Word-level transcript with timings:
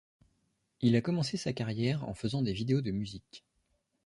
Il 0.81 0.95
a 0.95 1.01
commencé 1.01 1.37
sa 1.37 1.53
carrière 1.53 2.09
en 2.09 2.15
faisant 2.15 2.41
des 2.41 2.53
vidéos 2.53 2.81
de 2.81 2.89
musique. 2.89 3.45